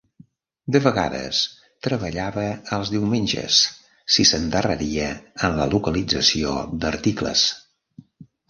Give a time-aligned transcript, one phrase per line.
[0.75, 1.41] De vegades
[1.87, 2.45] treballava
[2.79, 3.59] els diumenges
[4.15, 5.13] si s'endarreria
[5.49, 7.49] en la localització d'articles.